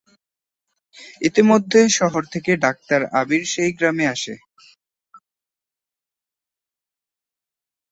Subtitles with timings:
[1.21, 4.33] ইতিমধ্যে শহর থেকে ডাক্তার আবির সেই গ্রামে আসে।